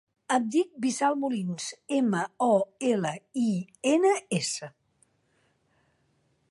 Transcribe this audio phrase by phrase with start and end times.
[0.35, 1.67] Em dic Wissal Molins:
[1.97, 2.57] ema, o,
[2.93, 3.13] ela,
[3.43, 3.47] i,
[3.93, 4.71] ena, essa.